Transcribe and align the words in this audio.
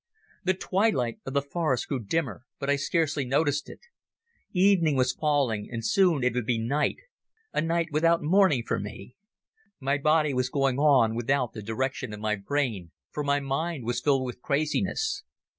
The 0.45 0.55
twilight 0.55 1.19
of 1.27 1.33
the 1.35 1.43
forest 1.43 1.87
grew 1.87 1.99
dimmer, 1.99 2.43
but 2.57 2.71
I 2.71 2.75
scarcely 2.75 3.23
noticed 3.23 3.69
it. 3.69 3.81
Evening 4.51 4.95
was 4.95 5.13
falling, 5.13 5.69
and 5.71 5.85
soon 5.85 6.23
it 6.23 6.33
would 6.33 6.47
be 6.47 6.57
night, 6.57 6.95
a 7.53 7.61
night 7.61 7.89
without 7.91 8.23
morning 8.23 8.63
for 8.65 8.79
me. 8.79 9.15
My 9.79 9.99
body 9.99 10.33
was 10.33 10.49
going 10.49 10.79
on 10.79 11.13
without 11.13 11.53
the 11.53 11.61
direction 11.61 12.13
of 12.13 12.19
my 12.19 12.35
brain, 12.35 12.89
for 13.11 13.23
my 13.23 13.39
mind 13.39 13.83
was 13.85 14.01
filled 14.01 14.25
with 14.25 14.41
craziness. 14.41 15.21